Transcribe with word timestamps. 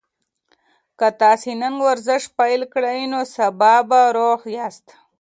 که 0.99 1.07
تاسي 1.21 1.53
نن 1.61 1.73
ورزش 1.87 2.23
پیل 2.37 2.61
کړئ 2.73 2.99
نو 3.11 3.19
سبا 3.35 3.73
به 3.89 4.01
روغ 4.17 4.39
یاست. 4.55 4.85